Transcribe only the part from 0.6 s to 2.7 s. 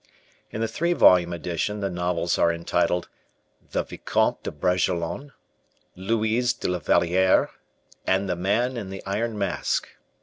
the three volume edition, the novels are